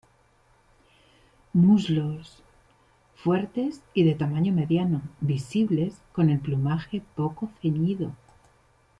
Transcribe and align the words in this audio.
Muslos: 1.53 2.41
fuertes 3.13 3.83
y 3.93 4.01
de 4.03 4.15
tamaño 4.15 4.51
mediano, 4.51 5.03
visibles, 5.19 6.01
con 6.11 6.31
el 6.31 6.39
plumaje 6.39 7.03
poco 7.15 7.51
ceñido. 7.61 8.11